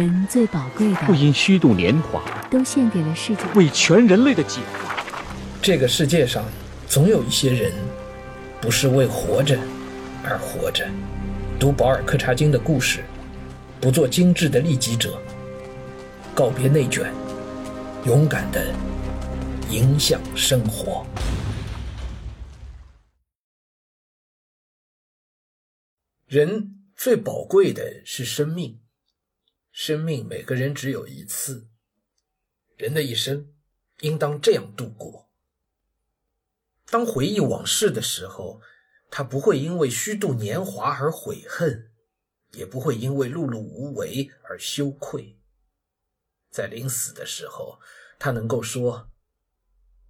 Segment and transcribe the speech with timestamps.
[0.00, 3.42] 人最宝贵的不，因虚度年华，都献给了世界。
[3.54, 4.96] 为全人类的解放。
[5.60, 6.42] 这个世界上
[6.88, 7.70] 总有一些人，
[8.62, 9.58] 不是为活着
[10.24, 10.88] 而活着。
[11.58, 13.04] 读保尔·柯察金的故事，
[13.78, 15.20] 不做精致的利己者，
[16.34, 17.12] 告别内卷，
[18.06, 18.72] 勇敢的
[19.68, 21.04] 影响生活。
[26.26, 28.78] 人最宝贵的是生命，
[29.82, 31.66] 生命每个人只有一次，
[32.76, 33.50] 人的一生
[34.00, 35.30] 应当这样度过。
[36.90, 38.60] 当回忆往事的时候，
[39.10, 41.90] 他不会因为虚度年华而悔恨，
[42.52, 45.38] 也不会因为碌碌无为而羞愧。
[46.50, 47.80] 在临死的时候，
[48.18, 49.10] 他能够说：“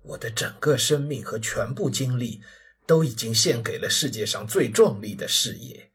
[0.00, 2.40] 我的整个生命和全部精力
[2.86, 5.92] 都已经献给了世界上最壮丽的事业，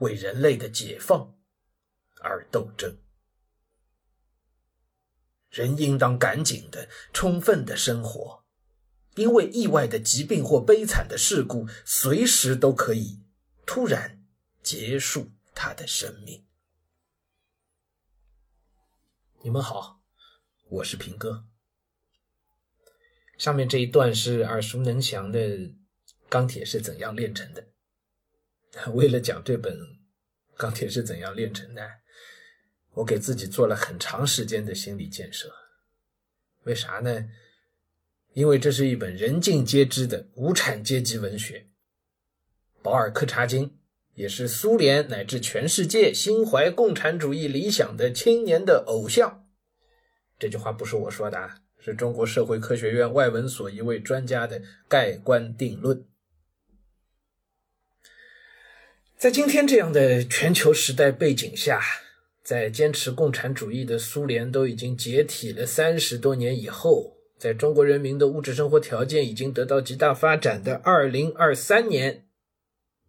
[0.00, 1.34] 为人类的解放
[2.20, 2.96] 而斗争。”
[5.50, 8.40] 人应当赶紧的、充分的生活。
[9.16, 13.20] 因为意外的疾病或悲惨的事故，随时都可以
[13.66, 14.24] 突然
[14.62, 16.46] 结束他的生命。
[19.42, 20.00] 你们好，
[20.68, 21.44] 我是平哥。
[23.36, 25.40] 上面这一段是耳熟能详的
[26.28, 27.66] 《钢铁是怎样炼成的》。
[28.94, 29.76] 为了讲这本
[30.60, 31.80] 《钢铁是怎样炼成的》，
[32.92, 35.50] 我给自己做了很长时间的心理建设。
[36.64, 37.30] 为啥呢？
[38.34, 41.68] 因为这是一本人尽皆知的无产阶级文学。
[42.82, 43.78] 保尔·柯察金
[44.12, 49.46] 也是苏联乃至全世界心怀共产主义理想的青年的偶像。
[50.38, 56.06] 这句话不是我说的啊，是中国社会科学院外文所一位专家的盖棺定论。
[59.20, 61.78] 在今天这样的全球时代背景下，
[62.42, 67.18] 在坚持共产主义的苏联都已经解体了三十多年以后。
[67.36, 72.24] 在中国人民的物质生活条件已经得到极大发展的二零二三年，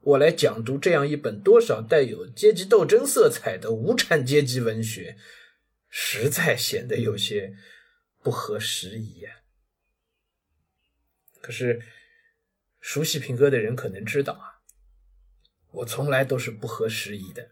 [0.00, 5.14] 我来讲读这样一本多少带有阶级斗争色彩的无产阶级文学，
[5.90, 7.52] 实在显得有些
[8.22, 9.30] 不合时宜呀。
[11.42, 11.82] 可是，
[12.80, 14.57] 熟悉平哥的人可能知道啊，
[15.70, 17.50] 我从来都是不合时宜的，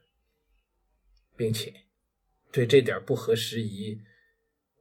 [1.36, 1.82] 并且
[2.50, 4.00] 对这点不合时宜，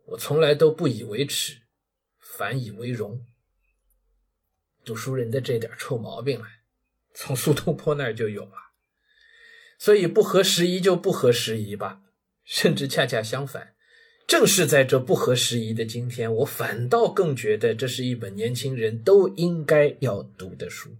[0.05, 1.61] 我从来都不以为耻。
[2.37, 3.25] 反以为荣。
[4.83, 6.47] 读书人的这点臭毛病啊，
[7.13, 8.73] 从苏东坡那儿就有了。
[9.77, 12.01] 所以不合时宜就不合时宜吧，
[12.43, 13.73] 甚至恰恰相反，
[14.27, 20.97] 正是在这不合时宜的今天，我反倒更觉得这是一本年轻人都应该要读的书。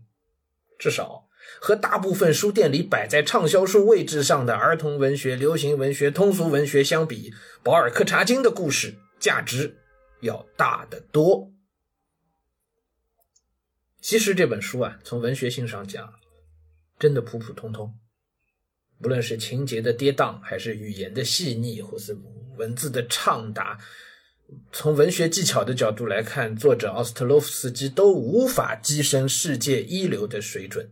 [0.80, 1.25] 至少
[1.60, 7.34] 和大部分书店里摆在畅销书位置上的儿童文学、流行文学、通俗文学相比，
[7.64, 9.78] 保尔·柯察金的故事价值。
[10.22, 11.52] 要大得多。
[14.02, 16.14] 其实这本书啊，从文学性上讲，
[16.98, 17.94] 真的普普通通。
[19.04, 22.18] 无论是情节的跌宕，还是语言的细腻，或是
[22.56, 23.78] 文字的畅达，
[24.72, 30.92] 从文学技巧的角度来看，作者奥斯特洛夫斯基都无法跻身世界一流的水准。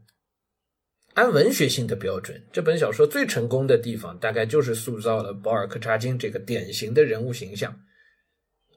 [1.13, 7.79] 按文学性的标准，这本小说最成功的地方，大概就是塑造了保尔·柯察金这个典型的人物形象。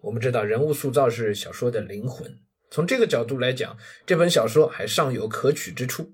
[0.03, 2.39] 我们知道，人物塑造是小说的灵魂。
[2.71, 6.13] 从这个角度来讲，这本小说还尚有可取之处。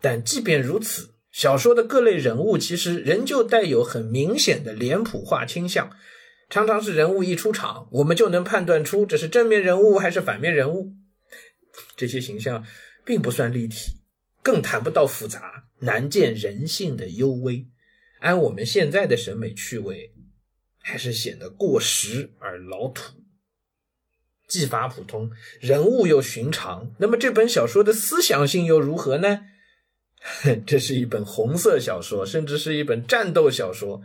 [0.00, 5.90] 但即便如此，小说的各类人物其实仍旧带有很明显的脸谱化倾向。
[6.48, 10.92] 常常是人物一出场，我们就能判断出这是正面人物还是反面人物。
[11.96, 12.64] 这些形象
[13.04, 13.92] 并不算立体，
[14.44, 17.66] 更谈不到复杂，难见人性的幽微。
[18.20, 20.12] 按我们现在的审美趣味。
[20.86, 23.14] 还是显得过时而老土，
[24.46, 26.94] 技法普通，人物又寻常。
[26.98, 29.46] 那么这本小说的思想性又如何呢？
[30.66, 34.02] 这是一本红色小说，甚至是一本战斗小说。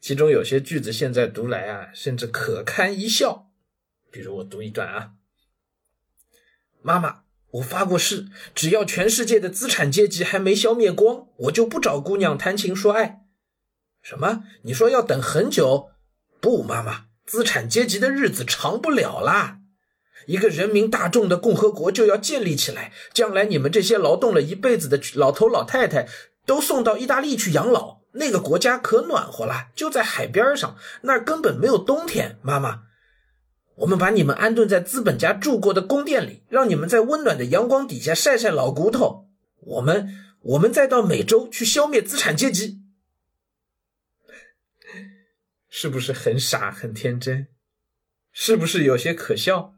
[0.00, 3.50] 其中有些句子现在读来啊，甚至可堪一笑。
[4.10, 5.12] 比如我读一段啊
[6.80, 7.19] ：“妈妈，
[7.52, 13.22] 我发过誓，只要全世界的资产阶级还没消灭光，我就不找姑娘谈情说爱。”
[14.02, 14.44] 什么？
[14.62, 15.90] 你说要等很久？
[16.40, 19.58] 不，妈妈，资产阶级的日子长不了啦！
[20.26, 26.06] 一个人民大众的共和国就要建立起来，将来你们这些劳动了一辈子的老头老太太
[26.46, 32.38] 都送到意大利去养老，那个国家可暖和了，就在海边上，那根本没有冬天。
[32.42, 32.82] 妈妈，
[33.76, 39.28] 我们把你们安顿在资本家住过的宫殿里，让你们在温暖的阳光底下晒晒老骨头。
[39.60, 42.80] 我们，我们再到美洲去消灭资产阶级。
[45.68, 47.46] 是不是很傻很天真？
[48.32, 49.74] 是不是有些可笑？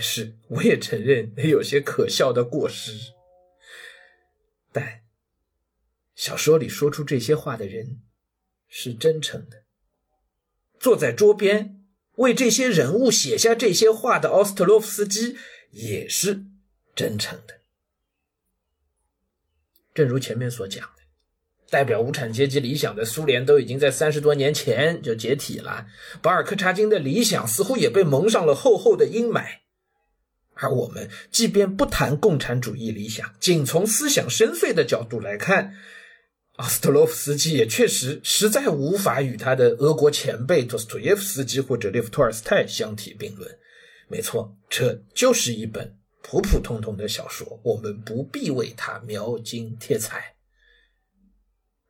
[0.00, 3.12] 是，我也承认有些可笑的过失。
[4.72, 5.02] 但
[6.14, 8.02] 小说里说出这些话的人
[8.68, 9.62] 是真诚的。
[10.80, 11.75] 坐在桌边
[12.16, 15.36] 为这些人物写下这些话的奥斯特洛夫斯基
[15.70, 16.44] 也是
[16.94, 17.54] 真诚的。
[19.94, 21.02] 正如前面所讲的，
[21.70, 25.86] 代表无产阶级理想的苏联都已经在三十多年前就解体了，
[26.20, 29.44] 保尔柯察金的理想似乎也被蒙上了厚厚的阴霾。
[30.54, 35.74] 而我们即便不谈共产主义理想，仅从思想深邃的角度来看，
[36.56, 43.58] 奥斯特洛夫斯基也确实实在无法与他的俄国前辈托斯托耶夫斯基或者列夫托尔斯泰相提并论。
[44.08, 50.36] 没错，这就是一本普普通通的小说，我们不必为它描金贴彩。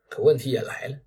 [0.09, 0.97] 可问题也来了，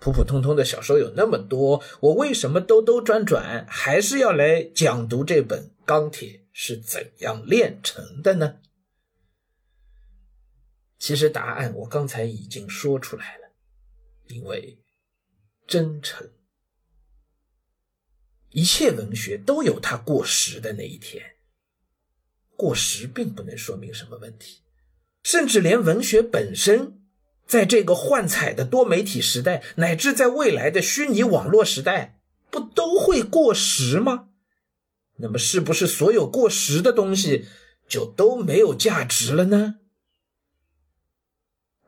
[0.00, 6.28] 普普通通的小说有那么多，我为什么兜兜转转还是要来讲读这本《钢铁》？
[6.56, 8.56] 是怎样炼成的呢？
[10.98, 13.52] 其实答案我刚才已经说出来了，
[14.28, 14.78] 因为
[15.66, 16.30] 真诚。
[18.50, 21.36] 一切文学都有它过时的那一天，
[22.56, 24.62] 过时并不能说明什么问题，
[25.24, 27.00] 甚至连文学本身，
[27.46, 34.28] 在这个幻彩的多媒体时代，乃至在未来的虚拟网络时代，不都会过时吗？
[35.16, 37.46] 那么，是不是所有过时的东西
[37.88, 39.80] 就都没有价值了呢？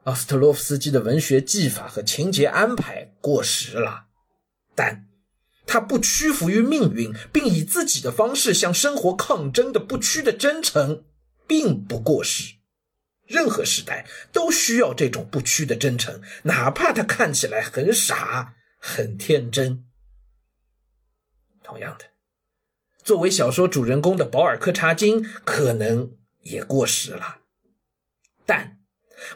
[0.06, 4.06] 奥斯特洛夫斯基的文学技法和情节安排过时了，
[4.74, 5.08] 但
[5.66, 11.04] 他不屈服于命运，并以自己的方式向生活抗争的不屈的真诚，
[11.48, 12.54] 并不过时。
[13.26, 19.84] 任何时代都需要这种不屈的真诚，哪怕他看起来很傻、很天真。
[21.64, 22.04] 同样的。
[23.02, 27.38] 作为小说主人公的保尔柯察金可能也过时了，
[28.44, 28.78] 但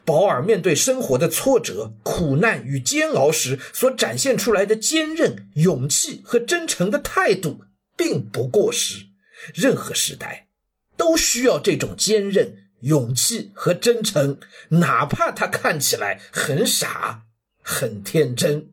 [0.05, 7.63] 保尔面对生活的挫折、苦难与煎熬时所展现出来的坚韧、勇气和真诚的态度
[7.97, 9.07] 并不过时。
[9.55, 10.49] 任何时代
[10.97, 14.39] 都需要这种坚韧、勇气和真诚，
[14.69, 17.23] 哪怕他看起来很傻、
[17.63, 18.73] 很天真。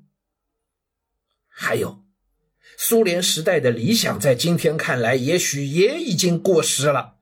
[1.48, 2.04] 还有。
[2.80, 7.17] 苏联时代的理想，在今天看来，也许也已经过时了。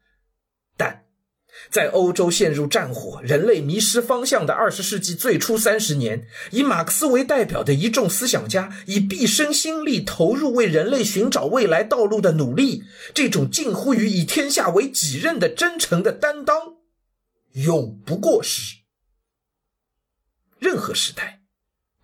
[1.76, 16.76] 在欧洲陷入战火、人类迷失方向的二十世纪最初三十年，以马克思为代表的一众思想家，以毕生心力投入为人类寻找未来道路的努力，这种近乎于以天下为己任的真诚的担当，
[17.52, 18.78] 永不过时。
[20.58, 21.42] 任何时代。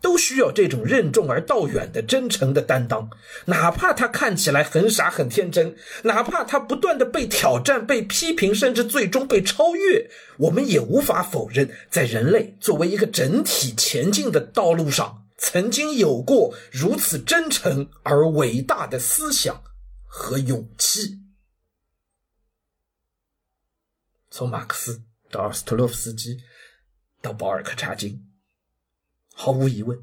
[0.02, 3.10] 都需要这种任重而道远的真诚的担当，
[3.46, 19.64] 哪怕他看起来很傻很天真，哪怕他不断的被挑战、被批评，甚至最终被超越，我们也无法否认，在人类作为一个整体前进的道路上，曾经有过如此真诚而伟大的思想
[20.08, 21.20] 和勇气。
[24.32, 26.40] 从马克思到奥斯特洛夫斯基，
[27.22, 28.31] 到保尔柯察金。
[29.34, 30.00] 毫无疑问，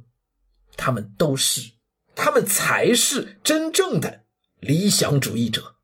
[0.77, 1.73] 他们都是，
[2.15, 4.25] 他们才是真正的
[4.61, 5.77] 理想主义者。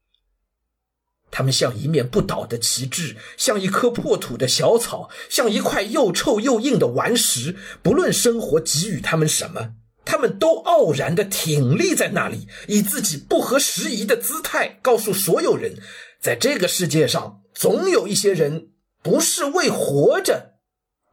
[1.30, 7.56] 他们像一面不倒的旗帜，像一棵破土的小草，像一块又臭又硬的顽石。
[7.82, 15.76] 不论生活给予他们什么，他们都傲然的挺立在那里，以自己不合时宜的姿态告诉所有人：
[16.20, 18.68] 在这个世界上，总有一些人
[19.02, 20.54] 不是为活着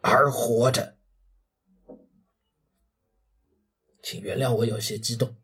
[0.02, 0.98] 而活着。
[4.04, 5.36] 请原谅我有些激动。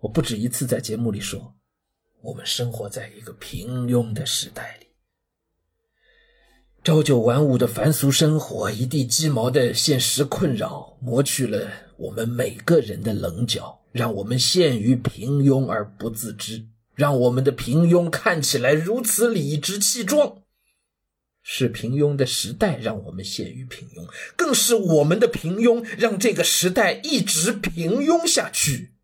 [0.00, 1.54] 我不止一次在节目里说，
[2.20, 4.86] 我们生活在一个平庸的时代里，
[6.82, 20.43] 朝九晚五的凡俗生活，一地鸡毛的现实困扰，磨去了我们每个人的棱角，让我们陷于平庸而不自知，让我们的平庸看起来如此理直气壮。
[21.46, 28.94] 是平庸的时代让我们陷于平庸，更是我们的平庸让这个时代一直平庸下去。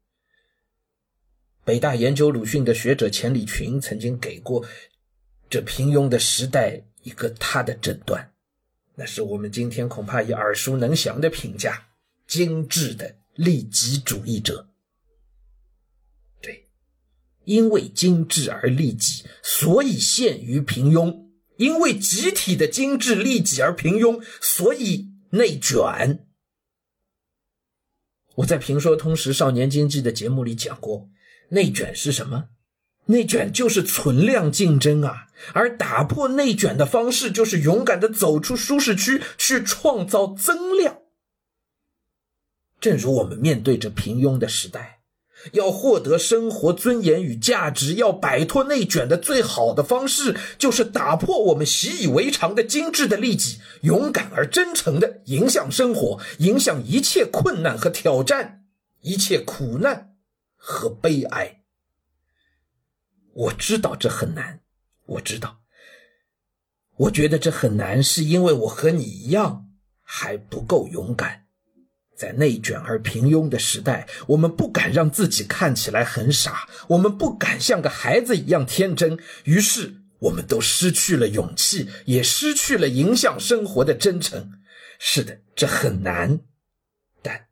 [1.64, 4.64] 北大研究鲁迅的学者钱理群曾经给过
[5.50, 8.32] 这平庸的时代一个他的诊断，
[8.94, 11.88] 那是我们今天恐怕也耳熟能详的评价：
[12.26, 14.70] 精致的利己主义者。
[16.40, 16.66] 对，
[17.44, 21.29] 因为精致而利己，所以陷于平庸。
[21.60, 26.26] 因为集体的精致利己而平庸，所以内卷。
[28.36, 31.10] 我在《评说通识少年经济》的节目里讲过，
[31.50, 32.48] 内卷是什么？
[33.06, 41.02] 内卷就是存量竞争啊，而打破内卷的方式就是勇敢的走出舒适区，去创造增量。
[42.80, 44.99] 正如我们面对着平庸的时代，
[45.52, 58.64] 要获得生活尊严与价值，要摆脱内卷的最好的方式，就是打破我们习以为常的精致的利己，勇敢而真诚的影响生活，影响一切困难和挑战，
[59.00, 60.14] 一切苦难
[60.56, 61.62] 和悲哀。
[63.32, 64.60] 我知道这很难，
[65.06, 65.60] 我知道。
[66.96, 69.68] 我觉得这很难，是因为我和你一样
[70.02, 71.46] 还不够勇敢。
[72.20, 84.52] 在内卷而平庸的时代，我们不敢让自己看起来很傻，我们不敢像个孩子一样天真，于是我们都失去了勇气，也失去了影响生活的真诚。
[84.98, 86.40] 是的，这很难，
[87.22, 87.46] 但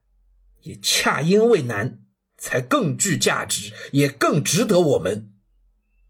[0.60, 2.00] 也恰因为难，
[2.36, 5.32] 才更具价值，也更值得我们。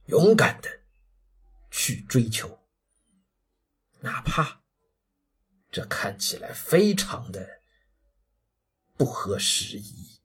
[0.07, 0.69] 勇敢的
[1.71, 2.59] 去追求，
[4.01, 4.63] 哪怕
[5.71, 7.58] 这看起来非常的
[8.99, 10.18] 不合时宜。